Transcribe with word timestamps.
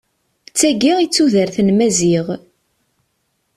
D 0.47 0.53
tayi 0.59 0.91
i 0.99 1.07
tudert 1.15 1.57
n 1.61 1.69
Maziɣ. 1.77 2.27